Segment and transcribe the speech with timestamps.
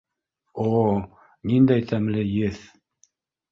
[0.63, 0.95] —О-о-о,
[1.53, 2.65] ниндәй тәмле еҫ!